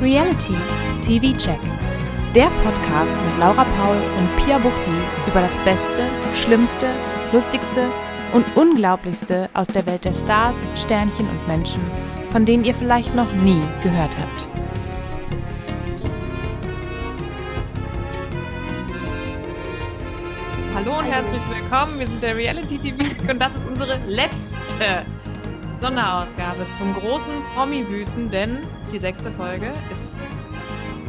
[0.00, 0.54] Reality
[1.02, 1.60] TV Check.
[2.34, 4.96] Der Podcast mit Laura Paul und Pia Buchti
[5.26, 6.86] über das Beste, Schlimmste,
[7.32, 7.86] Lustigste
[8.32, 11.82] und Unglaublichste aus der Welt der Stars, Sternchen und Menschen,
[12.32, 14.48] von denen ihr vielleicht noch nie gehört habt.
[20.76, 21.98] Hallo und herzlich willkommen.
[21.98, 25.04] Wir sind der Reality TV Check und das ist unsere letzte
[25.80, 28.58] Sonderausgabe zum großen Promi-Wüsten, denn
[28.92, 30.16] die sechste Folge ist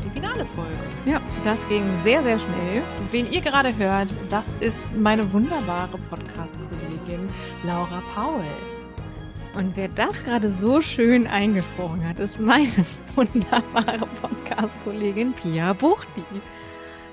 [0.01, 0.77] die finale Folge.
[1.05, 2.81] Ja, das ging sehr, sehr schnell.
[3.11, 7.27] Wen ihr gerade hört, das ist meine wunderbare Podcast-Kollegin
[7.65, 8.45] Laura Paul.
[9.55, 16.23] Und wer das gerade so schön eingesprochen hat, ist meine wunderbare Podcast-Kollegin Pia Buchti.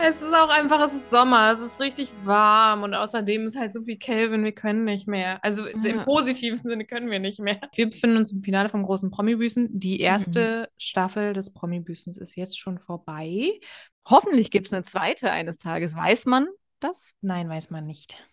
[0.00, 3.72] Es ist auch einfach, es ist Sommer, es ist richtig warm und außerdem ist halt
[3.72, 5.44] so viel Kelvin, wir können nicht mehr.
[5.44, 6.04] Also im Ja.
[6.04, 7.60] positiven Sinne können wir nicht mehr.
[7.74, 9.68] Wir befinden uns im Finale vom großen Promi-Büßen.
[9.78, 13.60] Die erste Staffel des Promi-Büßens ist jetzt schon vorbei.
[14.08, 15.96] Hoffentlich gibt es eine zweite eines Tages.
[15.96, 16.46] Weiß man
[16.80, 17.14] das?
[17.20, 18.24] Nein, weiß man nicht.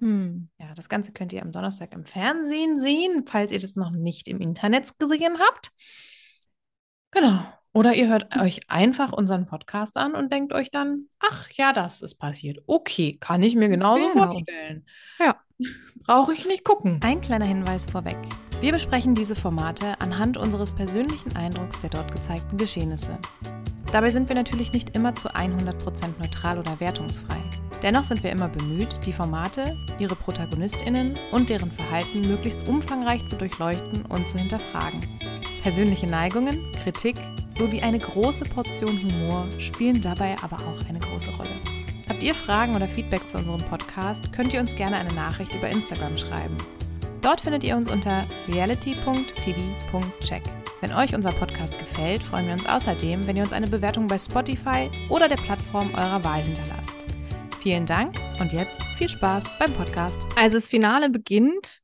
[0.00, 0.50] Hm.
[0.58, 4.26] Ja, das Ganze könnt ihr am Donnerstag im Fernsehen sehen, falls ihr das noch nicht
[4.26, 5.70] im Internet gesehen habt.
[7.12, 7.38] Genau.
[7.74, 12.02] Oder ihr hört euch einfach unseren Podcast an und denkt euch dann, ach ja, das
[12.02, 12.58] ist passiert.
[12.66, 14.32] Okay, kann ich mir genauso Genau.
[14.32, 14.84] vorstellen.
[15.18, 15.36] Ja.
[16.04, 17.00] Brauche ich nicht gucken.
[17.02, 18.18] Ein kleiner Hinweis vorweg.
[18.60, 23.18] Wir besprechen diese Formate anhand unseres persönlichen Eindrucks der dort gezeigten Geschehnisse.
[23.90, 27.36] Dabei sind wir natürlich nicht immer zu 100% neutral oder wertungsfrei.
[27.82, 33.36] Dennoch sind wir immer bemüht, die Formate, ihre ProtagonistInnen und deren Verhalten möglichst umfangreich zu
[33.36, 35.00] durchleuchten und zu hinterfragen.
[35.62, 37.16] Persönliche Neigungen, Kritik
[37.54, 41.60] sowie eine große Portion Humor spielen dabei aber auch eine große Rolle.
[42.08, 45.68] Habt ihr Fragen oder Feedback zu unserem Podcast, könnt ihr uns gerne eine Nachricht über
[45.68, 46.56] Instagram schreiben.
[47.20, 50.42] Dort findet ihr uns unter reality.tv.check.
[50.80, 54.18] Wenn euch unser Podcast gefällt, freuen wir uns außerdem, wenn ihr uns eine Bewertung bei
[54.18, 57.04] Spotify oder der Plattform eurer Wahl hinterlasst.
[57.60, 60.18] Vielen Dank und jetzt viel Spaß beim Podcast.
[60.34, 61.80] Also das Finale beginnt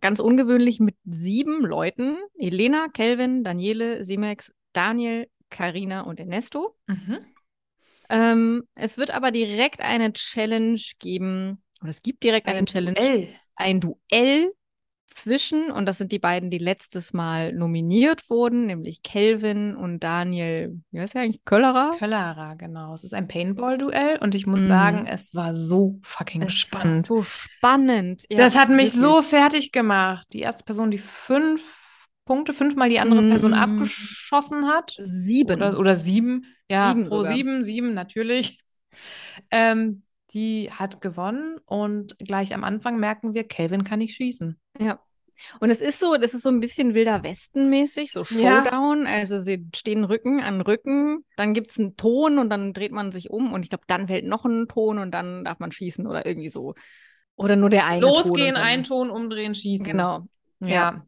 [0.00, 2.18] ganz ungewöhnlich mit sieben Leuten.
[2.38, 6.76] Elena, Kelvin, Daniele, Simex, Daniel, Karina und Ernesto.
[8.10, 13.28] Ähm, es wird aber direkt eine Challenge geben, oder es gibt direkt eine Challenge, Duell.
[13.56, 14.52] ein Duell
[15.06, 20.80] zwischen, und das sind die beiden, die letztes Mal nominiert wurden, nämlich Kelvin und Daniel,
[20.90, 21.92] wie heißt der eigentlich, Köllerer?
[21.98, 22.94] Köllerer, genau.
[22.94, 24.68] Es ist ein Paintball-Duell und ich muss Mhm.
[24.68, 27.06] sagen, es war so fucking Es spannend.
[27.06, 28.24] So spannend.
[28.28, 29.00] Ja, das hat mich wirklich.
[29.02, 30.26] so fertig gemacht.
[30.32, 31.83] Die erste Person, die fünf
[32.24, 33.56] Punkte, fünfmal die andere Person Mhm.
[33.58, 34.96] abgeschossen hat.
[35.04, 35.56] Sieben.
[35.56, 36.44] Oder, oder sieben.
[36.70, 37.32] Ja, Sieben pro sogar.
[37.36, 38.58] sieben, sieben natürlich.
[39.50, 40.02] Ähm,
[40.32, 44.58] die hat gewonnen und gleich am Anfang merken wir, Kelvin kann nicht schießen.
[44.80, 44.98] Ja.
[45.60, 48.64] Und es ist so, das ist so ein bisschen Wilder Westen-mäßig, so Ja.
[48.64, 49.06] Showdown.
[49.06, 53.12] Also sie stehen Rücken an Rücken, dann gibt es einen Ton und dann dreht man
[53.12, 56.06] sich um und ich glaube, dann fällt noch ein Ton und dann darf man schießen
[56.06, 56.74] oder irgendwie so.
[57.36, 58.10] Oder nur der eine Ton.
[58.10, 59.84] Losgehen, und dann- ein Ton, umdrehen, schießen.
[59.86, 60.26] Genau.
[60.60, 61.04] Ja.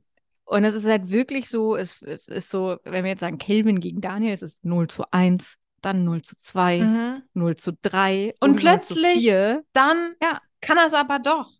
[0.48, 3.80] Und es ist halt wirklich so, es, es ist so, wenn wir jetzt sagen, Kelvin
[3.80, 7.22] gegen Daniel, es ist 0 zu 1, dann 0 zu 2, Mhm.
[7.34, 9.64] 0 zu 3 Und 0 zu plötzlich- 4.
[9.72, 10.40] Dann Ja.
[10.60, 11.50] kann er es aber doch.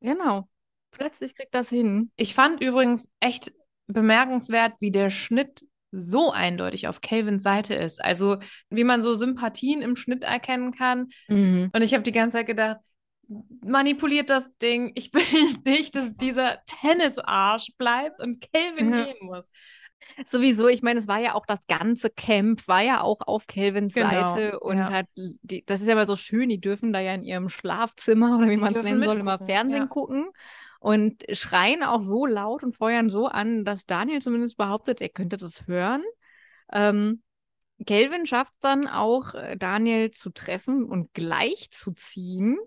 [0.00, 0.48] Genau.
[0.90, 2.10] Plötzlich kriegt das hin.
[2.16, 3.52] Ich fand übrigens echt
[3.86, 8.02] bemerkenswert, wie der Schnitt so eindeutig auf Calvins Seite ist.
[8.04, 8.36] Also,
[8.68, 11.06] wie man so Sympathien im Schnitt erkennen kann.
[11.28, 11.70] Mhm.
[11.74, 12.80] Und ich habe die ganze Zeit gedacht,
[13.64, 14.92] manipuliert das Ding.
[14.94, 19.04] Ich will nicht, dass dieser Tennisarsch bleibt und Calvin Ja.
[19.04, 19.48] gehen muss.
[20.24, 23.94] Sowieso, ich meine, es war ja auch das ganze Camp, war ja auch auf Kelvins
[23.94, 24.90] Genau, Seite und ja.
[24.90, 28.38] hat, die, das ist ja immer so schön, die dürfen da ja in ihrem Schlafzimmer
[28.38, 29.86] oder wie man es nennen soll, immer Fernsehen ja.
[29.86, 30.30] gucken
[30.80, 35.36] und schreien auch so laut und feuern so an, dass Daniel zumindest behauptet, er könnte
[35.36, 36.04] das hören.
[36.72, 37.22] Ähm,
[37.86, 42.58] Kelvin schafft dann auch, äh, Daniel zu treffen und gleichzuziehen.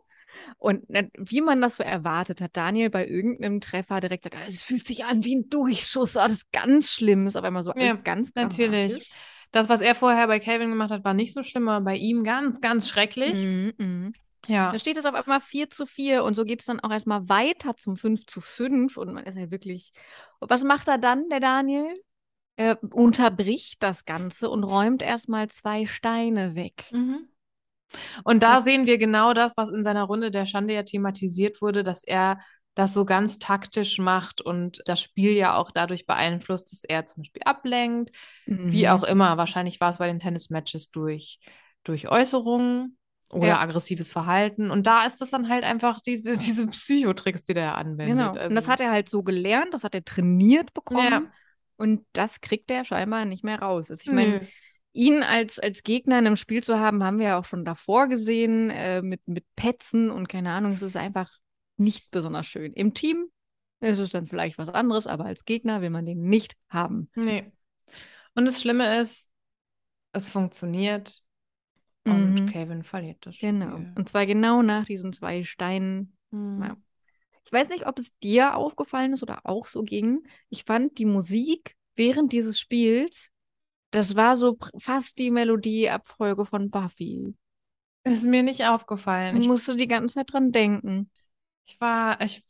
[0.57, 0.84] Und
[1.18, 4.86] wie man das so erwartet, hat Daniel bei irgendeinem Treffer direkt gesagt, "Ah, es fühlt
[4.86, 7.94] sich an wie ein Durchschuss, ah, das ist ganz schlimm, ist aber immer so Ja,
[7.95, 9.12] ganz natürlich.
[9.51, 12.24] Das, was er vorher bei Calvin gemacht hat, war nicht so schlimm, aber bei ihm
[12.24, 13.36] ganz, ganz schrecklich.
[13.44, 14.13] Mhm, mhm.
[14.48, 14.71] Ja.
[14.71, 17.27] Da steht es auf einmal 4 zu 4 und so geht es dann auch erstmal
[17.30, 19.92] weiter zum 5 zu 5 und man ist halt wirklich.
[20.39, 21.94] Was macht er dann, der Daniel?
[22.56, 26.86] Er unterbricht das Ganze und räumt erstmal zwei Steine weg.
[26.92, 27.27] Mhm.
[28.24, 31.84] Und da sehen wir genau das, was in seiner Runde der Schande ja thematisiert wurde,
[31.84, 32.40] dass er
[32.74, 37.22] das so ganz taktisch macht und das Spiel ja auch dadurch beeinflusst, dass er zum
[37.24, 38.12] Beispiel ablenkt,
[38.46, 38.92] wie Mhm.
[38.92, 39.38] auch immer.
[39.38, 41.40] Wahrscheinlich war es bei den Tennismatches durch,
[41.84, 42.98] durch Äußerungen
[43.30, 43.60] oder Ja.
[43.60, 44.72] aggressives Verhalten.
[44.72, 48.18] Und da ist das dann halt einfach diese, diese Psychotricks, die der anwendet.
[48.18, 48.30] Genau.
[48.32, 51.12] Also, Und das hat er halt so gelernt, das hat er trainiert bekommen.
[51.12, 51.22] Ja.
[51.78, 53.90] Und das kriegt er scheinbar nicht mehr raus.
[53.92, 54.48] Also ich meine.
[54.94, 58.08] Ihn als, als Gegner in einem Spiel zu haben, haben wir ja auch schon davor
[58.08, 61.30] gesehen, äh, mit, mit Petzen und keine Ahnung, es ist einfach
[61.78, 62.74] nicht besonders schön.
[62.74, 63.28] Im Team
[63.80, 67.10] ist es dann vielleicht was anderes, aber als Gegner will man den nicht haben.
[67.16, 67.52] Nee.
[68.36, 69.30] Und das Schlimme ist,
[70.14, 71.22] es funktioniert
[72.04, 72.46] und Mhm.
[72.48, 73.52] Kevin verliert das Spiel.
[73.52, 73.76] Genau.
[73.76, 76.18] Und zwar genau nach diesen zwei Steinen.
[76.32, 76.64] Mhm.
[76.64, 76.78] Ja.
[77.46, 80.24] Ich weiß nicht, ob es dir aufgefallen ist oder auch so ging.
[80.50, 83.30] Ich fand die Musik während dieses Spiels,
[83.92, 87.36] das war so fast die Melodieabfolge von Buffy.
[88.04, 89.38] Ist mir nicht aufgefallen.
[89.38, 91.10] Ich Ich, musste die ganze Zeit dran denken.
[91.66, 92.44] ich war, ich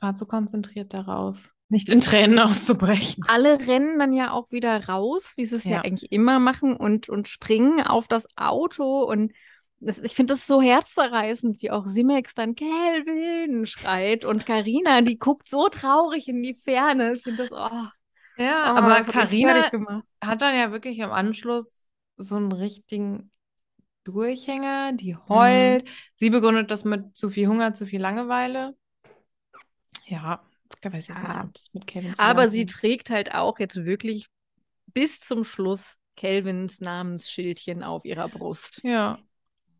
[0.00, 3.24] war zu konzentriert darauf, nicht in Tränen auszubrechen.
[3.26, 5.80] Alle rennen dann ja auch wieder raus, wie sie es ja, Ja.
[5.82, 9.02] eigentlich immer machen, und, und springen auf das Auto.
[9.04, 9.32] Und
[9.80, 14.24] das, ich finde das so herzzerreißend, wie auch Simex dann Kelvin schreit.
[14.24, 17.12] Und Karina, die guckt so traurig in die Ferne.
[17.16, 17.88] Ich finde das, oh,
[18.38, 19.70] Ja, oh, aber Karina
[20.22, 23.30] hat dann ja wirklich im Anschluss so einen richtigen
[24.04, 25.88] Durchhänger, die heult.
[26.14, 28.76] Sie begründet das mit zu viel Hunger, zu viel Langeweile.
[30.06, 30.42] Ja,
[30.82, 31.28] ich weiß jetzt Ja.
[31.28, 34.28] nicht, ob das mit Kevin Aber sie trägt halt auch jetzt wirklich
[34.86, 38.82] bis zum Schluss Kelvins Namensschildchen auf ihrer Brust.
[38.82, 39.18] Ja,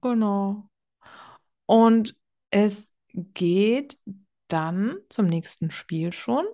[0.02, 0.68] genau.
[1.66, 2.16] Und
[2.50, 3.98] es geht
[4.48, 6.44] dann zum nächsten Spiel schon,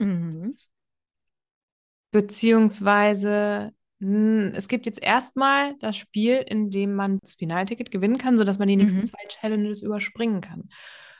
[0.00, 0.52] Mhm.
[2.14, 8.38] Beziehungsweise mh, es gibt jetzt erstmal das Spiel, in dem man das Finalticket gewinnen kann,
[8.38, 9.04] sodass man die nächsten Mhm.
[9.04, 10.68] zwei Challenges überspringen kann.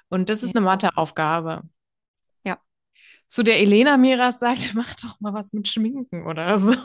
[0.09, 1.63] Und das ist eine Matheaufgabe.
[2.45, 2.59] Ja.
[3.29, 6.73] Zu der Elena Miras sagt, mach doch mal was mit Schminken oder so.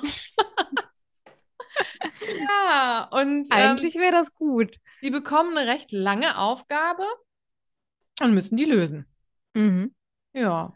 [2.47, 4.77] Ja, und ähm, Eigentlich wäre das gut.
[5.01, 7.03] die bekommen eine recht lange Aufgabe
[8.21, 9.05] und müssen die lösen.
[9.53, 9.93] Mhm.
[10.33, 10.73] Ja.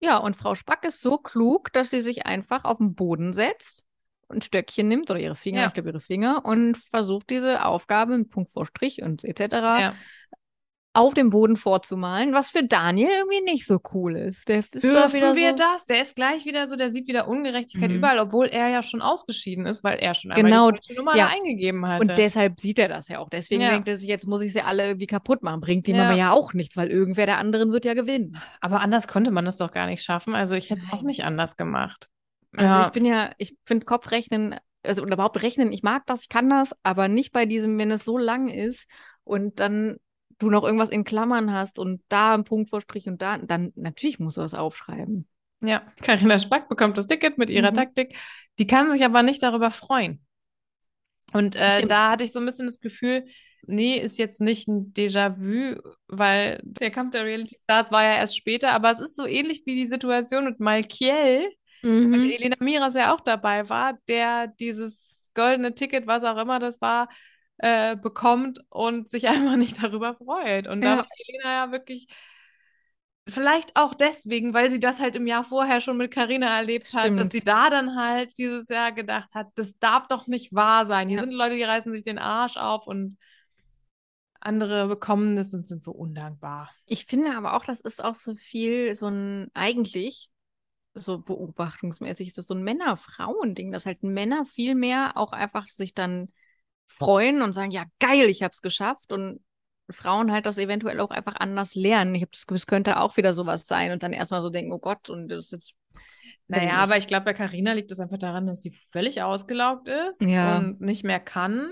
[0.00, 3.86] Ja, und Frau Spack ist so klug, dass sie sich einfach auf den Boden setzt,
[4.28, 5.66] ein Stöckchen nimmt oder ihre Finger, Ja.
[5.68, 9.80] ich glaube ihre Finger, und versucht diese Aufgabe mit Punkt vor Strich und etc.
[9.80, 9.94] Ja.
[10.96, 14.48] Auf dem Boden vorzumalen, was für Daniel irgendwie nicht so cool ist.
[14.48, 15.56] Der ist da wieder Dürfen wir so.
[15.56, 15.84] das?
[15.84, 17.96] Der ist gleich wieder so, der sieht wieder Ungerechtigkeit Mhm.
[17.98, 21.26] überall, obwohl er ja schon ausgeschieden ist, weil er schon Genau, die Nummer ja.
[21.26, 22.00] eingegeben hatte.
[22.10, 23.28] Und deshalb sieht er das ja auch.
[23.28, 23.70] Deswegen Ja.
[23.70, 25.60] denkt er sich, jetzt muss ich sie alle irgendwie kaputt machen.
[25.60, 26.08] Bringt ihm Ja.
[26.08, 28.38] aber ja auch nichts, weil irgendwer der anderen wird ja gewinnen.
[28.60, 30.34] Aber anders konnte man das doch gar nicht schaffen.
[30.34, 32.08] Also ich hätte es auch nicht anders gemacht.
[32.56, 32.86] Also Ja.
[32.86, 36.48] ich bin ja, ich finde Kopfrechnen, also oder überhaupt rechnen, ich mag das, ich kann
[36.48, 38.86] das, aber nicht bei diesem, wenn es so lang ist
[39.24, 39.96] und dann
[40.38, 43.72] du noch irgendwas in Klammern hast und da ein Punkt vor Strich und da, dann
[43.76, 45.28] natürlich musst du das aufschreiben.
[45.60, 47.74] Ja, Carina Spack bekommt das Ticket mit ihrer Mhm.
[47.74, 48.16] Taktik.
[48.58, 50.24] Die kann sich aber nicht darüber freuen.
[51.32, 53.26] Und äh, da hatte ich so ein bisschen das Gefühl,
[53.66, 58.36] nee, ist jetzt nicht ein Déjà-vu, weil der Kampf der Reality Stars war ja erst
[58.36, 61.50] später, aber es ist so ähnlich wie die Situation mit Malkiel,
[61.82, 62.12] Mhm.
[62.12, 66.80] mit Elena Miras ja auch dabei war, der dieses goldene Ticket, was auch immer das
[66.80, 67.08] war,
[67.58, 70.66] äh, bekommt und sich einfach nicht darüber freut.
[70.68, 70.98] Und da Ja.
[70.98, 72.08] war Elena ja wirklich,
[73.28, 77.18] vielleicht auch deswegen, weil sie das halt im Jahr vorher schon mit Carina erlebt hat,
[77.18, 77.32] dass Stimmt.
[77.32, 81.08] sie da dann halt dieses Jahr gedacht hat, das darf doch nicht wahr sein.
[81.08, 81.24] Hier Ja.
[81.24, 83.18] sind Leute, die reißen sich den Arsch auf und
[84.40, 86.70] andere bekommen das und sind so undankbar.
[86.86, 90.30] Ich finde aber auch, das ist auch so viel so ein, eigentlich,
[90.94, 95.94] so beobachtungsmäßig, ist das so ein Männer-Frauen-Ding, dass halt Männer viel mehr auch einfach sich
[95.94, 96.32] dann
[96.86, 99.40] freuen und sagen, ja, geil, ich hab's geschafft und
[99.90, 102.14] Frauen halt das eventuell auch einfach anders lernen.
[102.14, 104.72] Ich habe das Gefühl, es könnte auch wieder sowas sein und dann erstmal so denken,
[104.72, 105.74] oh Gott, und das ist jetzt.
[106.48, 109.88] Naja, ich aber ich glaube, bei Carina liegt es einfach daran, dass sie völlig ausgelaugt
[109.88, 110.58] ist Ja.
[110.58, 111.70] und nicht mehr kann.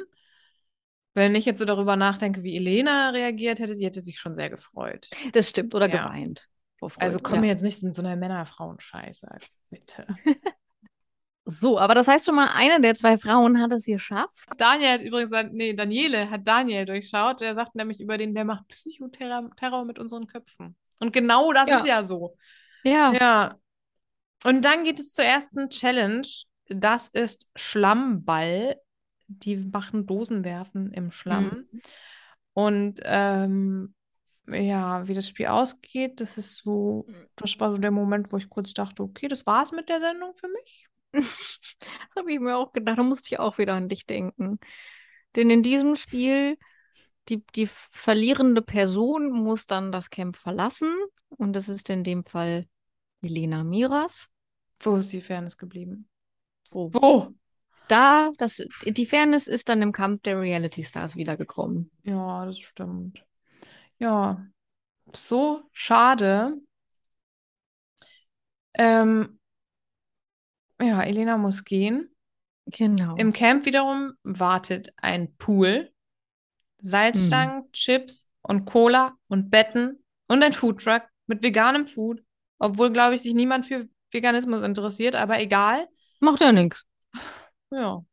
[1.14, 4.50] Wenn ich jetzt so darüber nachdenke, wie Elena reagiert hätte, die hätte sich schon sehr
[4.50, 5.09] gefreut.
[5.33, 6.09] Das stimmt, oder Ja.
[6.09, 6.49] geweint.
[6.99, 7.40] Also komm ja.
[7.42, 9.28] mir jetzt nicht mit so einer Männer-Frauen-Scheiße,
[9.71, 10.06] bitte.
[11.46, 14.48] So, aber das heißt schon mal, eine der zwei Frauen hat es geschafft.
[14.56, 17.40] Daniel hat übrigens, nee, Daniele hat Daniel durchschaut.
[17.40, 20.74] Der sagt nämlich über den, der macht Psychoterror Terror mit unseren Köpfen.
[21.00, 21.78] Und genau das Ja.
[21.78, 22.36] ist ja so.
[22.82, 23.12] Ja.
[23.12, 23.54] Ja.
[24.44, 26.26] Und dann geht es zur ersten Challenge.
[26.68, 28.76] Das ist Schlammball.
[29.26, 31.66] Die machen Dosenwerfen im Schlamm.
[32.54, 33.94] Und ähm,
[34.46, 38.48] ja, wie das Spiel ausgeht, das ist so, das war so der Moment, wo ich
[38.48, 40.88] kurz dachte, okay, das war's mit der Sendung für mich.
[42.14, 42.99] Das habe ich mir auch gedacht.
[42.99, 44.59] Da musste ich auch wieder an dich denken.
[45.37, 46.56] Denn in diesem Spiel,
[47.28, 50.92] die, die verlierende Person muss dann das Camp verlassen.
[51.28, 52.66] Und das ist in dem Fall
[53.23, 54.28] Elena Miras.
[54.80, 56.09] Wo ist die Fairness geblieben?
[56.71, 56.92] Wo?
[56.92, 57.35] Wo?
[57.88, 61.90] Da, das, die Fairness ist dann im Kampf der Reality Stars wiedergekommen.
[62.02, 63.25] Ja, das stimmt.
[63.99, 64.47] Ja,
[65.12, 66.54] so schade.
[68.75, 69.38] Ähm,
[70.84, 72.14] Ja, Elena muss gehen.
[72.66, 73.14] Genau.
[73.16, 75.90] Im Camp wiederum wartet ein Pool,
[76.78, 82.22] Salzstangen, Chips und Cola und Betten und ein Foodtruck mit veganem Food.
[82.58, 85.88] Obwohl, glaube ich, sich niemand für Veganismus interessiert, aber egal.
[86.20, 86.84] Macht ja nichts.
[87.70, 88.04] Ja.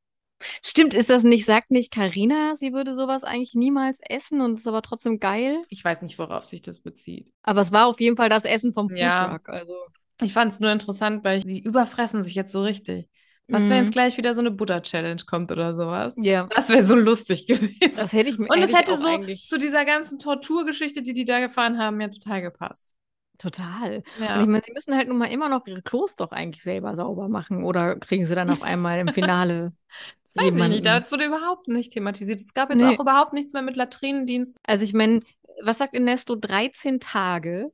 [0.65, 4.67] Stimmt, ist das nicht, sagt nicht Karina, sie würde sowas eigentlich niemals essen und ist
[4.67, 5.61] aber trotzdem geil?
[5.69, 7.31] Ich weiß nicht, worauf sich das bezieht.
[7.43, 9.29] Aber es war auf jeden Fall das Essen vom Ja.
[9.29, 9.49] Foodtruck.
[9.49, 9.75] Also.
[10.21, 13.09] Ich fand es nur interessant, weil die überfressen sich jetzt so richtig.
[13.47, 13.83] Was, wenn Mhm.
[13.85, 16.15] jetzt gleich wieder so eine Butter-Challenge kommt oder sowas?
[16.17, 17.97] Ja, Das wäre so lustig gewesen.
[17.97, 21.13] das hätte ich mir Und es hätte ich so eigentlich zu dieser ganzen Torturgeschichte, die
[21.13, 22.95] die da gefahren haben, ja total gepasst.
[23.37, 24.03] total.
[24.19, 24.35] Ja.
[24.35, 26.95] Und ich meine, sie müssen halt nun mal immer noch ihre Klos doch eigentlich selber
[26.95, 29.73] sauber machen oder kriegen sie dann auf einmal im Finale
[30.25, 30.75] Das weiß ich jemanden?
[30.83, 32.39] nicht, es wurde überhaupt nicht thematisiert.
[32.39, 32.95] Es gab jetzt Nee.
[32.95, 34.59] auch überhaupt nichts mehr mit Latrinendienst.
[34.65, 35.19] Also ich meine,
[35.61, 36.35] was sagt Ernesto?
[36.35, 37.71] 13 Tage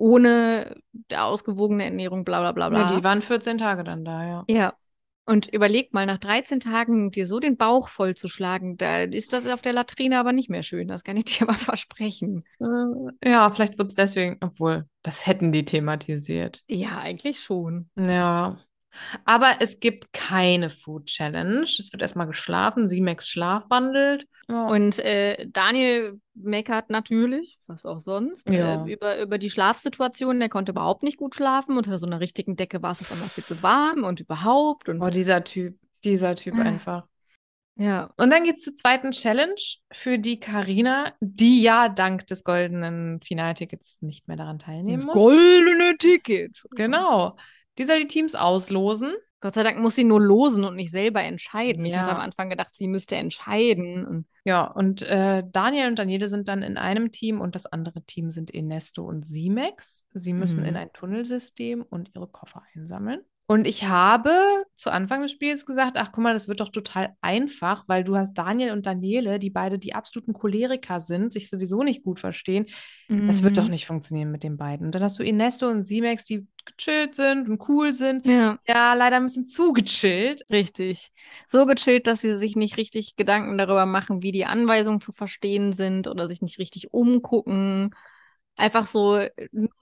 [0.00, 0.76] ohne
[1.14, 2.90] ausgewogene Ernährung, bla bla bla bla.
[2.90, 4.44] Ja, die waren 14 Tage dann da, ja.
[4.48, 4.74] Ja.
[5.26, 9.60] Und überleg mal, nach 13 Tagen dir so den Bauch vollzuschlagen, da ist das auf
[9.62, 10.88] der Latrine aber nicht mehr schön.
[10.88, 12.44] Das kann ich dir aber versprechen.
[12.58, 16.64] Äh, Ja, vielleicht wird es deswegen, obwohl, das hätten die thematisiert.
[16.68, 17.90] Ja, eigentlich schon.
[17.96, 18.56] Ja.
[19.24, 21.62] Aber es gibt keine Food Challenge.
[21.62, 22.88] Es wird erstmal geschlafen.
[22.88, 24.26] Simex schlafwandelt.
[24.48, 24.66] Ja.
[24.66, 28.84] Und äh, Daniel meckert natürlich, was auch sonst, Ja.
[28.84, 30.40] äh, über, über die Schlafsituation.
[30.40, 31.76] Der konnte überhaupt nicht gut schlafen.
[31.76, 34.88] Unter so einer richtigen Decke war es auf einmal viel zu warm und überhaupt.
[34.88, 36.62] Und Oh, dieser Typ, dieser Typ Ah.
[36.62, 37.06] einfach.
[37.76, 39.54] ja, Und dann geht's zur zweiten Challenge
[39.92, 45.14] für die Karina, die ja dank des goldenen Finaltickets nicht mehr daran teilnehmen muss.
[45.14, 46.62] goldene Ticket.
[46.72, 47.36] Genau.
[47.80, 49.12] Die soll die Teams auslosen.
[49.40, 51.82] Gott sei Dank muss sie nur losen und nicht selber entscheiden.
[51.86, 52.00] Ich Ja.
[52.00, 54.04] hatte am Anfang gedacht, sie müsste entscheiden.
[54.06, 58.02] Und Ja, und äh, Daniel und Daniele sind dann in einem Team und das andere
[58.04, 60.04] Team sind Enesto und Simex.
[60.12, 60.66] Sie müssen Mhm.
[60.66, 63.20] in ein Tunnelsystem und ihre Koffer einsammeln.
[63.46, 64.30] Und ich habe
[64.76, 68.16] zu Anfang des Spiels gesagt, ach guck mal, das wird doch total einfach, weil du
[68.16, 72.66] hast Daniel und Daniele, die beide die absoluten Choleriker sind, sich sowieso nicht gut verstehen.
[73.08, 73.70] Das wird doch Mhm.
[73.70, 74.86] nicht funktionieren mit den beiden.
[74.86, 78.24] Und dann hast du Enesto und Simex, die gechillt sind und cool sind.
[78.24, 80.42] Ja, Ja, leider ein bisschen zu gechillt.
[80.50, 81.12] richtig.
[81.46, 85.72] So gechillt, dass sie sich nicht richtig Gedanken darüber machen, wie die Anweisungen zu verstehen
[85.72, 87.90] sind oder sich nicht richtig umgucken.
[88.56, 89.20] Einfach so,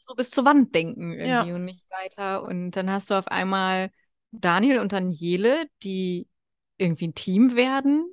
[0.07, 1.53] so bis zur Wand denken irgendwie Ja.
[1.53, 2.43] und nicht weiter.
[2.43, 3.91] Und dann hast du auf einmal
[4.31, 6.29] Daniel und Daniele, die
[6.77, 8.05] irgendwie ein Team werden,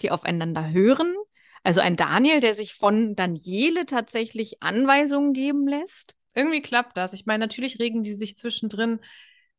[0.00, 1.14] die aufeinander hören.
[1.62, 6.16] Also ein Daniel, der sich von Daniele tatsächlich Anweisungen geben lässt.
[6.34, 7.12] Irgendwie klappt das.
[7.12, 9.00] Ich meine, natürlich regen die sich zwischendrin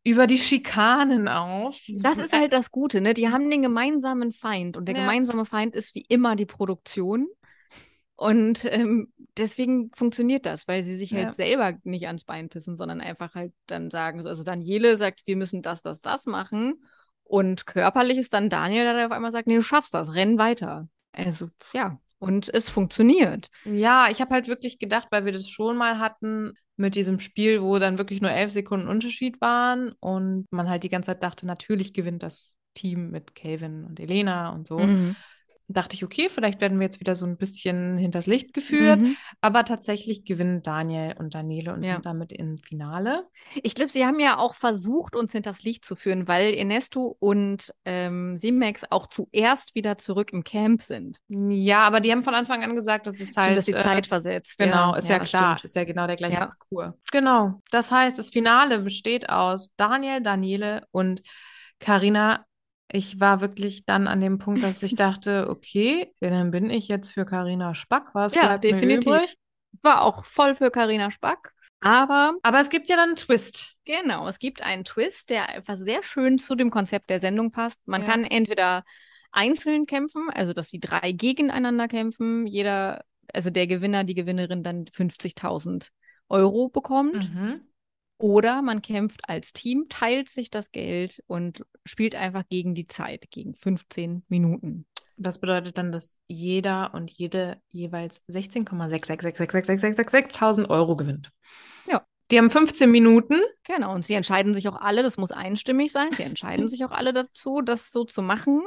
[0.04, 1.80] über die Schikanen auf.
[2.02, 3.14] Das ist halt das Gute, ne?
[3.14, 5.02] Die haben den gemeinsamen Feind und der Ja.
[5.02, 7.28] gemeinsame Feind ist wie immer die Produktion.
[8.18, 11.26] Und ähm, deswegen funktioniert das, weil sie sich Ja.
[11.26, 15.24] halt selber nicht ans Bein pissen, sondern einfach halt dann sagen, so- also Daniele sagt,
[15.26, 16.86] wir müssen das, das, das machen.
[17.24, 20.88] Und körperlich ist dann Daniel, der auf einmal sagt, nee, du schaffst das, renn weiter.
[21.12, 22.00] Also, ja.
[22.26, 23.50] Und es funktioniert.
[23.66, 27.62] Ja, ich habe halt wirklich gedacht, weil wir das schon mal hatten mit diesem Spiel,
[27.62, 31.46] wo dann wirklich nur elf Sekunden Unterschied waren und man halt die ganze Zeit dachte,
[31.46, 34.80] natürlich gewinnt das Team mit Calvin und Elena und so.
[34.80, 35.16] Mhm.
[35.68, 39.18] Dachte ich, okay, vielleicht werden wir jetzt wieder so ein bisschen hinters Licht geführt, Mhm.
[39.42, 41.94] aber tatsächlich gewinnen Daniel und Daniele und Ja.
[41.94, 43.26] sind damit im Finale.
[43.64, 47.74] Ich glaube, sie haben ja auch versucht, uns hinters Licht zu führen, weil Ernesto und
[47.84, 51.20] ähm, Simex auch zuerst wieder zurück im Camp sind.
[51.30, 53.82] Ja, aber die haben von Anfang an gesagt, dass es Stimmt, halt dass die äh,
[53.82, 54.60] Zeit versetzt.
[54.60, 55.66] Genau, ist ja, das klar, stimmt.
[55.66, 56.46] ist ja genau der gleiche Ja.
[56.46, 56.94] Parcours.
[57.12, 61.22] Genau, das heißt, das Finale besteht aus Daniel, Daniele und
[61.80, 62.46] Karina.
[62.92, 67.12] Ich war wirklich dann an dem Punkt, dass ich dachte, okay, dann bin ich jetzt
[67.12, 68.14] für Karina Spack.
[68.14, 69.22] Was Ja, bleibt mir definitiv.
[69.22, 69.38] übrig?
[69.82, 71.54] War auch voll für Karina Spack.
[71.82, 73.76] Aber Aber es gibt ja dann einen Twist.
[73.86, 77.80] genau, es gibt einen Twist, der einfach sehr schön zu dem Konzept der Sendung passt.
[77.88, 78.08] Man Ja.
[78.08, 78.84] kann entweder
[79.32, 84.86] einzeln kämpfen, also dass die drei gegeneinander kämpfen, jeder, also der Gewinner, die Gewinnerin dann
[84.94, 85.92] 50.000
[86.30, 87.16] Euro bekommt.
[87.16, 87.68] Mhm.
[88.18, 93.30] Oder man kämpft als Team, teilt sich das Geld und spielt einfach gegen die Zeit,
[93.30, 94.86] gegen 15 Minuten.
[95.18, 101.32] Das bedeutet dann, dass jeder und jede jeweils 16,6666666.000 Euro gewinnt.
[101.88, 102.06] Ja.
[102.32, 103.40] Die haben 15 Minuten.
[103.66, 106.92] Genau, und sie entscheiden sich auch alle, das muss einstimmig sein, sie entscheiden sich auch
[106.92, 108.64] alle dazu, das so zu machen.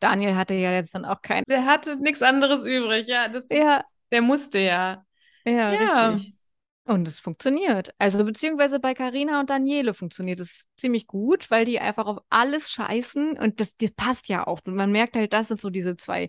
[0.00, 1.44] Daniel hatte ja jetzt dann auch kein.
[1.48, 3.06] Der hatte nichts anderes übrig.
[3.08, 5.04] Ja, das Ja, der musste ja.
[5.44, 6.08] ja, Ja.
[6.08, 6.34] richtig.
[6.84, 7.94] Und es funktioniert.
[7.98, 12.70] Also beziehungsweise bei Carina und Daniele funktioniert es ziemlich gut, weil die einfach auf alles
[12.72, 14.60] scheißen und das, das passt ja auch.
[14.66, 16.28] Und man merkt halt, das sind so diese zwei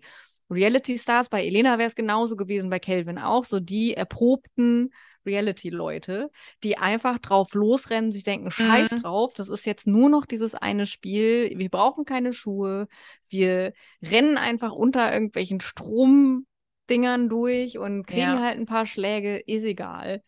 [0.51, 1.29] Reality-Stars.
[1.29, 3.45] Bei Elena wäre es genauso gewesen, bei Calvin auch.
[3.45, 4.93] So die erprobten
[5.25, 6.29] Reality-Leute,
[6.63, 8.99] die einfach drauf losrennen, sich denken, scheiß Mhm.
[9.01, 12.87] drauf, das ist jetzt nur noch dieses eine Spiel, wir brauchen keine Schuhe,
[13.29, 18.41] wir rennen einfach unter irgendwelchen Stromdingern durch und kriegen Ja.
[18.41, 20.21] halt ein paar Schläge, ist egal.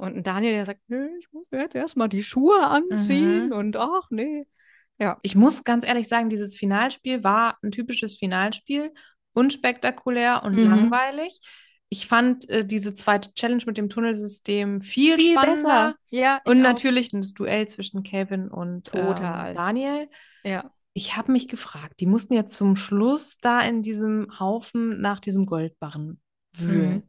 [0.00, 3.52] Und ein Daniel, der sagt, nö, ich muss mir jetzt erstmal die Schuhe anziehen Mhm.
[3.52, 4.46] und ach nee.
[4.98, 5.18] Ja.
[5.22, 8.92] Ich muss ganz ehrlich sagen, dieses Finalspiel war ein typisches Finalspiel,
[9.34, 10.68] unspektakulär und Mhm.
[10.70, 11.40] langweilig.
[11.88, 15.62] Ich fand äh, diese zweite Challenge mit dem Tunnelsystem viel, Viel spannender.
[15.62, 15.94] besser.
[16.10, 16.62] Ja, Und auch.
[16.62, 20.08] natürlich das Duell zwischen Kevin und ähm, Daniel.
[20.44, 20.70] Ja.
[20.92, 25.46] Ich habe mich gefragt, die mussten ja zum Schluss da in diesem Haufen nach diesem
[25.46, 26.20] Goldbarren
[26.56, 26.94] wühlen.
[26.94, 27.02] Mhm.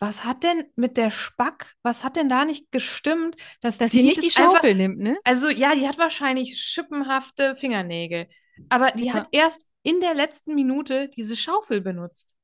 [0.00, 4.02] Was hat denn mit der Spack, was hat denn da nicht gestimmt, dass, Dass sie
[4.02, 5.18] nicht die das einfach- Schaufel nimmt, ne?
[5.24, 8.28] also ja, die hat wahrscheinlich schippenhafte Fingernägel.
[8.68, 9.14] Aber die Ja.
[9.14, 12.36] hat erst in der letzten Minute diese Schaufel benutzt.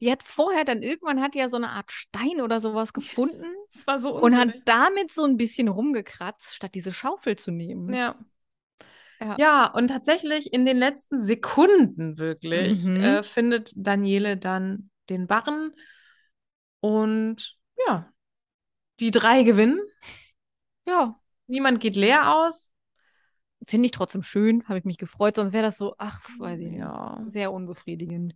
[0.00, 3.44] Die hat vorher dann irgendwann hat die ja so eine Art Stein oder sowas gefunden
[3.72, 4.64] Das war so und hat unsinnig.
[4.64, 7.92] damit so ein bisschen rumgekratzt, statt diese Schaufel zu nehmen.
[7.92, 8.16] Ja.
[9.20, 9.36] Ja.
[9.38, 12.96] Ja, und tatsächlich in den letzten Sekunden wirklich Mhm.
[12.96, 15.72] äh, findet Daniele dann den Barren
[16.84, 18.12] und ja,
[19.00, 19.80] die drei gewinnen.
[20.86, 22.70] Ja, Niemand geht leer aus.
[23.66, 26.70] finde ich trotzdem schön, habe ich mich gefreut, sonst wäre das so, ach, weiß ich
[26.70, 27.22] nicht, Ja.
[27.28, 28.34] sehr unbefriedigend.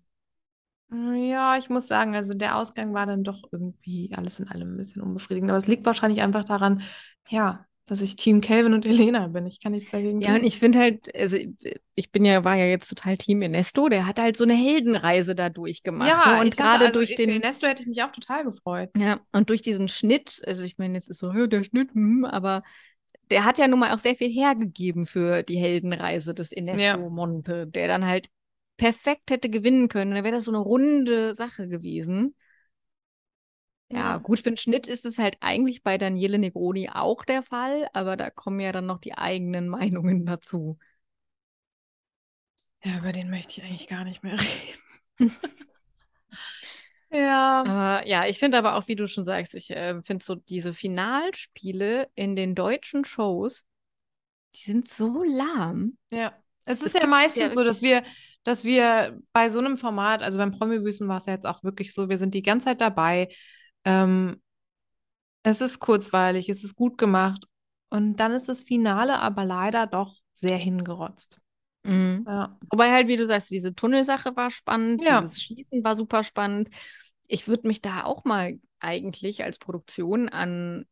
[0.91, 4.77] Ja, ich muss sagen, also der Ausgang war dann doch irgendwie alles in allem ein
[4.79, 5.51] bisschen unbefriedigend.
[5.51, 6.83] Aber es liegt wahrscheinlich einfach daran,
[7.29, 9.47] ja, dass ich Team Calvin und Elena bin.
[9.47, 11.37] Ich kann nichts dagegen Ja, und ich finde halt, also
[11.95, 15.35] ich bin ja, war ja jetzt total Team Ernesto, der hat halt so eine Heldenreise
[15.35, 16.09] da durchgemacht.
[16.09, 16.43] Ja, ne?
[16.43, 18.91] und gerade also durch den, Ernesto hätte ich mich auch total gefreut.
[18.97, 22.25] Ja, und durch diesen Schnitt, also ich meine, jetzt ist so, "Ja, der Schnitt, hm,
[22.25, 22.63] aber
[23.31, 26.97] der hat ja nun mal auch sehr viel hergegeben für die Heldenreise des Ernesto Ja.
[27.11, 28.29] Monte, der dann halt
[28.77, 30.13] perfekt hätte gewinnen können.
[30.15, 32.35] Da wäre das so eine runde Sache gewesen.
[33.91, 34.19] Ja, Ja.
[34.19, 38.17] gut, für den Schnitt ist es halt eigentlich bei Daniele Negroni auch der Fall, aber
[38.17, 40.79] da kommen ja dann noch die eigenen Meinungen dazu.
[42.85, 44.79] Ja, über den möchte ich eigentlich gar nicht mehr reden.
[47.11, 48.01] ja.
[48.03, 50.75] Äh, ja, ich finde aber auch, wie du schon sagst, ich äh, finde so diese
[50.75, 53.65] Finalspiele in den deutschen Shows,
[54.57, 55.99] die sind so lahm.
[56.11, 56.33] Ja.
[56.65, 58.03] Es ist ja gibt meistens ja so, dass wir,
[58.45, 61.95] dass wir bei so einem Format, also beim Promi-Büßen war es ja jetzt auch wirklich
[61.95, 63.29] so, wir sind die ganze Zeit dabei.
[63.89, 64.41] Ähm,
[65.43, 67.47] es ist kurzweilig, es ist gut gemacht.
[67.91, 71.41] Und dann ist das Finale aber leider doch sehr hingerotzt.
[71.85, 72.25] Mhm.
[72.27, 72.59] Ja.
[72.71, 75.21] Wobei halt, wie du sagst, diese Tunnelsache war spannend, Ja.
[75.21, 76.69] dieses Schießen war super spannend.
[77.27, 80.87] Ich würde mich da auch mal eigentlich als Produktion an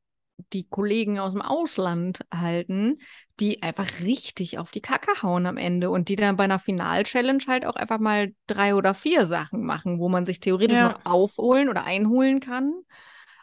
[0.52, 2.98] die Kollegen aus dem Ausland halten,
[3.40, 7.42] die einfach richtig auf die Kacke hauen am Ende und die dann bei einer Final-Challenge
[7.48, 10.88] halt auch einfach mal drei oder vier Sachen machen, wo man sich theoretisch Ja.
[10.88, 12.72] noch aufholen oder einholen kann.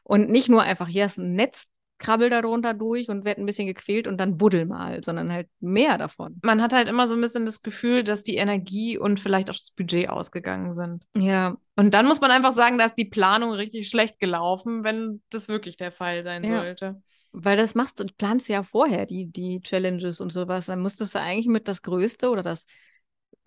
[0.03, 1.65] Und nicht nur einfach, hier ist ein Netz,
[2.03, 5.49] krabbel da drunter durch und werd ein bisschen gequält und dann buddel mal, sondern halt
[5.59, 6.39] mehr davon.
[6.43, 9.55] Man hat halt immer so ein bisschen das Gefühl, dass die Energie und vielleicht auch
[9.55, 11.07] das Budget ausgegangen sind.
[11.15, 15.21] Ja, Und dann muss man einfach sagen, da ist die Planung richtig schlecht gelaufen, wenn
[15.29, 16.59] das wirklich der Fall sein Ja.
[16.61, 17.01] sollte.
[17.31, 20.67] Weil das machst du, planst ja vorher, die, die Challenges und sowas.
[20.67, 22.67] Dann musstest du eigentlich mit das Größte oder das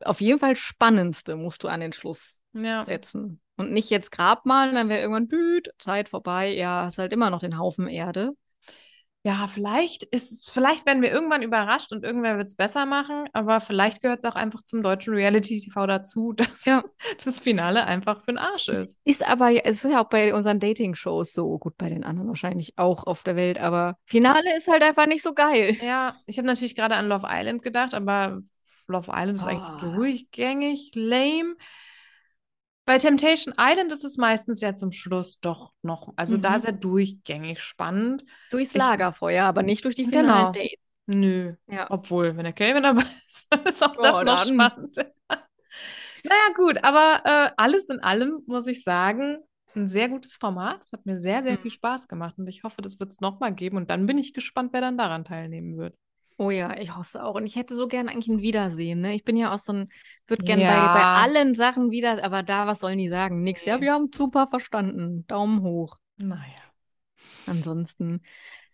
[0.04, 2.84] auf jeden Fall Spannendste musst du an den Schluss Ja.
[2.84, 3.40] setzen.
[3.56, 6.54] Und nicht jetzt grab mal, dann wäre irgendwann düt, Zeit vorbei.
[6.54, 8.32] Ja, hast halt immer noch den Haufen Erde.
[9.26, 13.60] Ja, vielleicht ist, vielleicht werden wir irgendwann überrascht und irgendwer wird es besser machen, aber
[13.60, 16.84] vielleicht gehört es auch einfach zum deutschen Reality-TV dazu, dass Ja.
[17.24, 19.00] das Finale einfach für den Arsch ist.
[19.04, 22.28] Ist aber, ja- es ist ja auch bei unseren Dating-Shows so, gut, bei den anderen
[22.28, 25.76] wahrscheinlich auch auf der Welt, aber Finale ist halt einfach nicht so geil.
[25.84, 28.42] Ja, ich habe natürlich gerade an Love Island gedacht, aber
[28.86, 29.48] Love Island ist Ah.
[29.48, 31.56] eigentlich durchgängig lame.
[32.86, 36.56] Bei Temptation Island ist es meistens ja zum Schluss doch noch, also da Mhm.
[36.56, 38.24] ist er durchgängig spannend.
[38.50, 40.20] Durchs Ich- Lagerfeuer, aber nicht durch die Genau.
[40.20, 40.78] finalen Dates.
[41.08, 41.86] Nö, Ja.
[41.90, 44.38] obwohl, wenn der Kelvin dabei ist, dann ist auch Oh, das noch dann.
[44.48, 44.96] spannend.
[46.24, 49.38] naja, gut, aber äh, alles in allem muss ich sagen,
[49.74, 50.82] ein sehr gutes Format.
[50.84, 51.58] Es hat mir sehr, sehr Mhm.
[51.62, 54.32] viel Spaß gemacht und ich hoffe, das wird es nochmal geben und dann bin ich
[54.32, 55.94] gespannt, wer dann daran teilnehmen wird.
[56.38, 57.34] Oh ja, ich hoffe es auch.
[57.34, 59.00] Und ich hätte so gern eigentlich ein Wiedersehen.
[59.00, 59.14] Ne?
[59.14, 59.88] Ich bin ja auch so ein,
[60.26, 60.92] würde gern bei, Ja.
[60.92, 63.42] bei allen Sachen wieder, aber da, was sollen die sagen?
[63.42, 63.64] Nix.
[63.64, 65.26] Ja, wir haben super verstanden.
[65.26, 65.96] Daumen hoch.
[66.18, 66.42] Naja.
[67.46, 68.20] Ansonsten,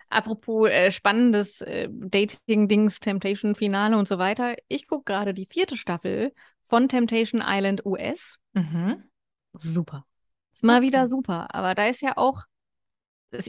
[0.08, 4.56] apropos äh, spannendes äh, Dating-Dings, Temptation-Finale und so weiter.
[4.68, 6.32] Ich gucke gerade die vierte Staffel
[6.64, 8.38] von Temptation Island US.
[8.54, 9.04] Mhm.
[9.58, 10.04] Super.
[10.52, 10.86] Ist mal Okay.
[10.86, 11.54] wieder super.
[11.54, 12.42] Aber da ist ja auch,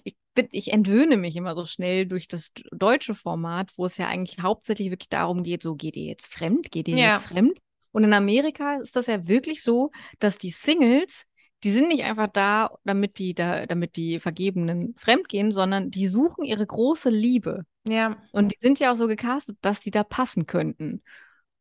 [0.04, 0.16] ich,
[0.52, 4.90] ich entwöhne mich immer so schnell durch das deutsche Format, wo es ja eigentlich hauptsächlich
[4.90, 7.14] wirklich darum geht, so geht ihr jetzt fremd, geht ihr Ja.
[7.16, 7.60] jetzt fremd?
[7.92, 11.24] Und in Amerika ist das ja wirklich so, dass die Singles,
[11.64, 16.44] die sind nicht einfach da, damit die da, damit die Vergebenen fremdgehen, sondern die suchen
[16.44, 17.66] ihre große Liebe.
[17.88, 18.18] Ja.
[18.32, 21.04] Und die sind ja auch so gecastet, dass die da passen könnten.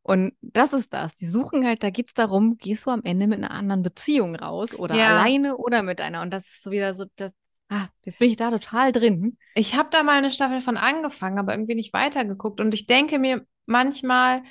[0.04, 1.14] Und das ist das.
[1.14, 4.34] Die suchen halt, da geht es darum, gehst du am Ende mit einer anderen Beziehung
[4.34, 5.18] raus oder Ja.
[5.18, 6.22] alleine oder mit einer.
[6.22, 7.30] Und das ist so wieder so, das,
[7.72, 9.38] ah, jetzt bin ich da total drin.
[9.54, 12.60] Ich habe da mal eine Staffel von angefangen, aber irgendwie nicht weitergeguckt.
[12.60, 14.42] Und ich denke mir manchmal,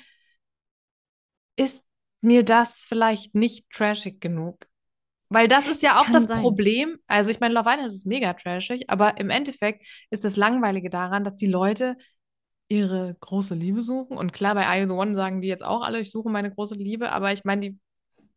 [1.56, 1.84] ist
[2.20, 4.66] mir das vielleicht nicht trashig genug?
[5.28, 6.40] Weil das ist ja auch Kann das sein.
[6.40, 6.98] Problem.
[7.06, 11.24] Also ich meine, Love Island ist mega trashig, aber im Endeffekt ist das Langweilige daran,
[11.24, 11.96] dass die Leute
[12.68, 14.16] ihre große Liebe suchen.
[14.16, 16.74] Und klar, bei You the One sagen die jetzt auch alle, ich suche meine große
[16.74, 17.78] Liebe, aber ich meine, die,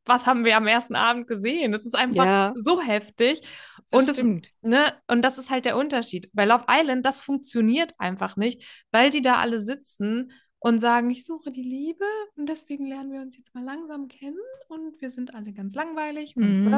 [0.05, 1.71] was haben wir am ersten Abend gesehen?
[1.71, 2.53] Das ist einfach Ja.
[2.57, 3.41] so heftig.
[3.89, 4.51] Das Und es, stimmt.
[4.61, 4.93] Ne?
[5.07, 6.29] Und das ist halt der Unterschied.
[6.33, 11.25] Bei Love Island, das funktioniert einfach nicht, weil die da alle sitzen und sagen, ich
[11.25, 15.35] suche die Liebe und deswegen lernen wir uns jetzt mal langsam kennen und wir sind
[15.35, 16.73] alle ganz langweilig Mhm.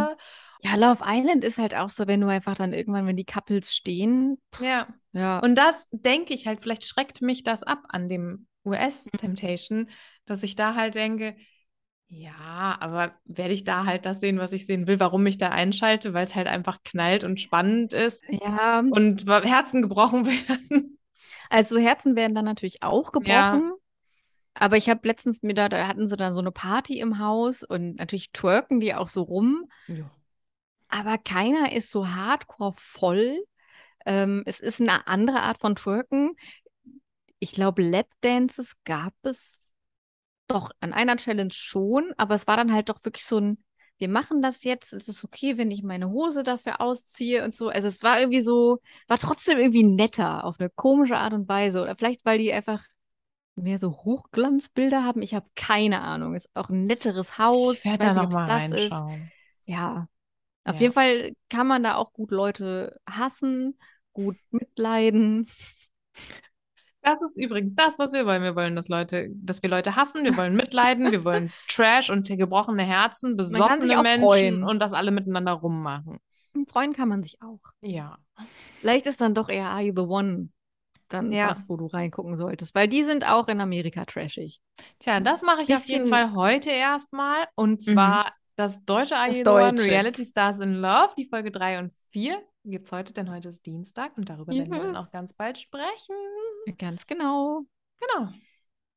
[0.62, 3.74] Ja, Love Island ist halt auch so, wenn du einfach dann irgendwann, wenn die Couples
[3.74, 4.88] stehen, Ja.
[5.14, 5.40] ja.
[5.40, 9.90] Und das denke ich halt, vielleicht schreckt mich das ab an dem US-Temptation,
[10.26, 11.38] dass ich da halt denke,
[12.10, 15.50] ja, aber werde ich da halt das sehen, was ich sehen will, warum ich da
[15.50, 20.98] einschalte, weil es halt einfach knallt und spannend ist ja, und Herzen gebrochen werden.
[21.50, 23.52] also Herzen werden dann natürlich auch Ja.
[23.52, 23.74] gebrochen.
[24.54, 27.64] Aber ich habe letztens mir da, da hatten sie dann so eine Party im Haus
[27.64, 29.66] und natürlich twerken die auch so rum.
[29.88, 30.10] Ja.
[30.90, 33.44] Aber keiner ist so hardcore voll.
[34.06, 36.36] Ähm, es ist eine andere Art von Twerken.
[37.40, 39.57] Ich glaube, Lapdances gab es
[40.48, 43.64] doch an einer Challenge schon, aber es war dann halt doch wirklich so ein,
[44.00, 47.70] wir machen das jetzt, es ist okay, wenn ich meine Hose dafür ausziehe und so.
[47.70, 51.82] Also es war irgendwie so, war trotzdem irgendwie netter auf eine komische Art und Weise.
[51.82, 52.86] Oder vielleicht, weil die einfach
[53.56, 55.22] mehr so Hochglanzbilder haben.
[55.22, 56.36] Ich habe keine Ahnung.
[56.36, 57.86] Ist auch ein netteres Haus.
[57.86, 58.92] Ich werde weiß da nicht, noch ob's mal das ist.
[58.92, 59.32] reinschauen.
[59.66, 60.08] Ja.
[60.66, 60.82] Auf Ja.
[60.82, 63.80] jeden Fall kann man da auch gut Leute hassen,
[64.14, 65.48] gut mitleiden.
[67.02, 68.44] Das ist übrigens das, was wir wollen.
[68.44, 72.28] Wir wollen, dass Leute, dass wir Leute hassen, wir wollen mitleiden, wir wollen Trash und
[72.28, 74.64] gebrochene Herzen, besoffene Menschen freuen.
[74.64, 76.20] und das alle miteinander rummachen.
[76.68, 77.60] Freuen kann man sich auch.
[77.82, 78.18] Ja.
[78.80, 80.50] Vielleicht ist dann doch eher Are You the One
[81.08, 81.50] dann Ja.
[81.52, 84.60] was, wo du reingucken solltest, weil die sind auch in Amerika trashig.
[85.00, 87.48] Tja, das mache ich auf jeden Bisschen- Fall heute erstmal.
[87.56, 89.82] Und zwar das deutsche You the One.
[89.82, 93.66] Reality Stars in Love, die Folge 3 und 4 gibt es heute, denn heute ist
[93.66, 95.08] Dienstag und darüber werden wir dann Yes.
[95.08, 96.16] auch ganz bald sprechen.
[96.78, 97.66] Ganz genau.
[98.00, 98.30] Genau.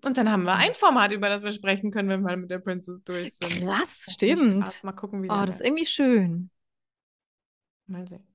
[0.03, 2.59] Und dann haben wir ein Format, über das wir sprechen können, wenn wir mit der
[2.59, 3.65] Princess durch sind.
[3.65, 4.83] Krass, stimmt.
[4.83, 6.51] Mal gucken, wie Oh, das ist irgendwie schön.
[7.87, 8.30] Mal sehen.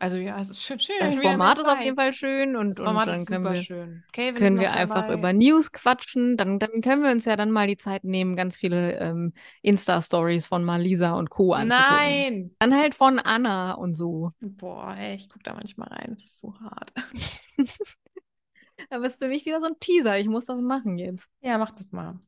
[0.00, 0.80] Also ja, es ist schön.
[0.80, 3.44] schön Das Format ist auf jeden Fall schön und, Das und Format dann ist können
[3.44, 4.02] super wir, schön.
[4.12, 5.14] Calvin können wir noch einfach dabei.
[5.14, 6.36] über News quatschen.
[6.36, 10.46] Dann, dann können wir uns ja dann mal die Zeit nehmen, ganz viele ähm, Insta-Stories
[10.46, 11.52] von Malisa und Co.
[11.52, 11.68] anzugucken.
[11.88, 12.50] Nein!
[12.58, 14.32] Dann halt von Anna und so.
[14.40, 16.08] Boah, ey, ich guck da manchmal rein.
[16.10, 16.92] Das ist so hart.
[18.90, 20.18] Aber es ist für mich wieder so ein Teaser.
[20.18, 21.28] Ich muss das machen jetzt.
[21.40, 22.18] Ja, mach das mal.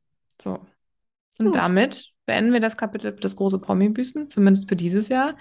[0.41, 0.65] So.
[1.39, 1.55] Und Gut.
[1.55, 5.33] damit beenden wir das Kapitel das große Promi-Büßen, zumindest für dieses Jahr.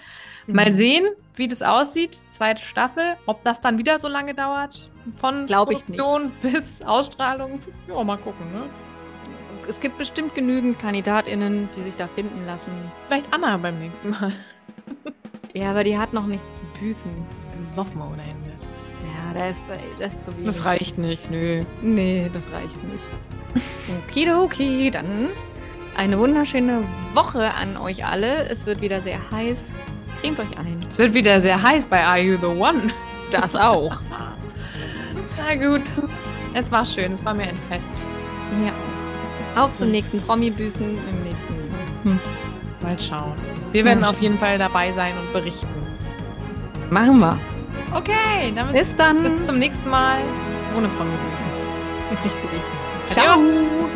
[0.46, 0.75] Mal Mhm.
[0.75, 2.14] sehen, wie das aussieht.
[2.29, 3.16] Zweite Staffel.
[3.27, 4.90] Ob das dann wieder so lange dauert.
[5.16, 7.59] Von Glaub ich Produktion bis Ausstrahlung.
[7.88, 8.62] Ja, mal gucken, ne?
[9.68, 12.70] Es gibt bestimmt genügend KandidatInnen, die sich da finden lassen.
[13.09, 14.33] Vielleicht Anna beim nächsten Mal.
[15.55, 17.11] Ja, aber die hat noch nichts zu büßen.
[17.70, 18.51] Besoffen ohne Ende.
[19.14, 19.62] Ja, da ist,
[19.99, 20.44] das ist so wenig.
[20.44, 21.62] Das reicht nicht, nö.
[21.81, 23.64] Nee, das reicht nicht.
[24.07, 25.31] Okidoki, dann
[25.96, 26.82] eine wunderschöne
[27.14, 28.48] Woche an euch alle.
[28.48, 29.70] Es wird wieder sehr heiß.
[30.20, 30.85] Cremt euch ein.
[30.88, 32.82] Es wird wieder sehr heiß bei Are You the One?
[33.30, 33.96] Das auch.
[35.38, 35.82] Na gut.
[36.54, 37.96] Es war schön, es war mir ein Fest.
[38.64, 39.62] Ja.
[39.62, 41.54] Auf zum nächsten Promi-Büßen im nächsten
[42.04, 42.20] Hm.
[42.82, 43.32] Mal schauen.
[43.72, 45.66] Wir werden auf jeden Fall dabei sein und berichten.
[46.90, 47.38] Machen wir.
[47.92, 49.22] Okay, dann bis, Bis dann.
[49.22, 50.18] bis zum nächsten Mal.
[50.76, 51.11] Ohne Promi.
[52.12, 52.32] Richtig.
[53.09, 53.24] Ciao.
[53.38, 53.95] Ciao.